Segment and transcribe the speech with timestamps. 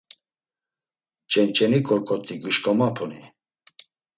[1.31, 3.21] Ç̌enç̌eni ǩorǩot̆i gişǩomapuni?